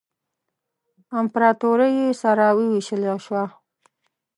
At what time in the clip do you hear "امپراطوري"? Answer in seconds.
1.19-1.89